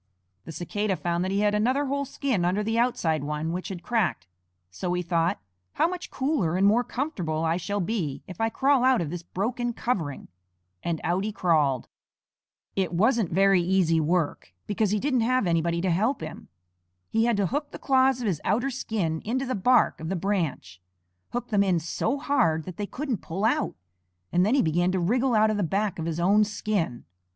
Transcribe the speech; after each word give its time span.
The 0.45 0.51
Cicada 0.51 0.95
found 0.95 1.23
that 1.23 1.29
he 1.29 1.41
had 1.41 1.53
another 1.53 1.85
whole 1.85 2.05
skin 2.05 2.43
under 2.43 2.63
the 2.63 2.79
outside 2.79 3.23
one 3.23 3.51
which 3.53 3.67
had 3.67 3.83
cracked, 3.83 4.25
so 4.71 4.93
he 4.93 5.03
thought, 5.03 5.39
"How 5.73 5.87
much 5.87 6.09
cooler 6.09 6.57
and 6.57 6.65
more 6.65 6.83
comfortable 6.83 7.45
I 7.45 7.57
shall 7.57 7.79
be 7.79 8.23
if 8.27 8.41
I 8.41 8.49
crawl 8.49 8.83
out 8.83 8.99
of 8.99 9.11
this 9.11 9.21
broken 9.21 9.73
covering," 9.73 10.27
and 10.81 10.99
out 11.03 11.23
he 11.23 11.31
crawled. 11.31 11.87
It 12.75 12.91
wasn't 12.95 13.29
very 13.31 13.61
easy 13.61 13.99
work, 13.99 14.55
because 14.65 14.89
he 14.89 14.99
didn't 14.99 15.21
have 15.21 15.45
anybody 15.45 15.81
to 15.81 15.91
help 15.91 16.21
him. 16.21 16.47
He 17.11 17.25
had 17.25 17.37
to 17.37 17.45
hook 17.45 17.69
the 17.69 17.77
claws 17.77 18.21
of 18.21 18.25
his 18.27 18.41
outer 18.43 18.71
skin 18.71 19.21
into 19.23 19.45
the 19.45 19.53
bark 19.53 19.99
of 19.99 20.09
the 20.09 20.15
branch, 20.15 20.81
hook 21.29 21.49
them 21.49 21.61
in 21.61 21.77
so 21.79 22.17
hard 22.17 22.63
that 22.63 22.77
they 22.77 22.87
couldn't 22.87 23.17
pull 23.17 23.45
out, 23.45 23.75
and 24.31 24.43
then 24.43 24.55
he 24.55 24.63
began 24.63 24.91
to 24.93 24.99
wriggle 24.99 25.35
out 25.35 25.51
of 25.51 25.57
the 25.57 25.61
back 25.63 25.99
of 25.99 26.07
his 26.07 26.19
own 26.19 26.43
skin. 26.43 27.05